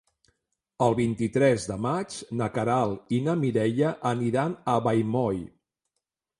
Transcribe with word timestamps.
El 0.85 0.95
vint-i-tres 0.99 1.67
de 1.73 1.77
maig 1.87 2.17
na 2.41 2.49
Queralt 2.57 3.15
i 3.19 3.21
na 3.29 3.37
Mireia 3.45 3.95
aniran 4.15 4.59
a 4.77 4.79
Vallmoll. 4.89 5.49